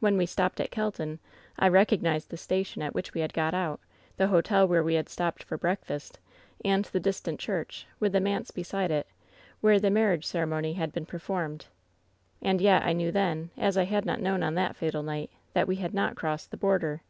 When 0.00 0.16
we 0.16 0.26
stopped 0.26 0.58
at 0.58 0.72
Kelton 0.72 1.20
I 1.56 1.68
recognized 1.68 2.30
the 2.30 2.36
station 2.36 2.82
at 2.82 2.92
which 2.92 3.14
we 3.14 3.20
had 3.20 3.32
got 3.32 3.54
out, 3.54 3.78
the 4.16 4.26
hotel 4.26 4.66
where 4.66 4.82
we 4.82 4.94
had 4.94 5.08
stopped 5.08 5.44
for 5.44 5.56
breakfast, 5.56 6.18
and 6.64 6.86
the 6.86 6.98
distant 6.98 7.38
church, 7.38 7.86
with 8.00 8.10
the 8.10 8.18
manse 8.18 8.50
.beside 8.50 8.90
it, 8.90 9.06
where 9.60 9.78
the 9.78 9.88
mar 9.92 10.16
riage 10.16 10.24
ceremony 10.24 10.72
had 10.72 10.92
been 10.92 11.06
performed. 11.06 11.66
And 12.42 12.60
yet 12.60 12.84
I 12.84 12.92
knew 12.92 13.12
then— 13.12 13.50
as 13.56 13.78
I 13.78 13.84
had 13.84 14.04
not 14.04 14.18
knovm 14.18 14.42
on 14.44 14.54
that 14.56 14.74
fatal 14.74 15.04
night— 15.04 15.30
^that 15.54 15.68
we 15.68 15.76
had 15.76 15.94
not 15.94 16.16
crossed 16.16 16.50
the 16.50 16.56
border.' 16.56 17.02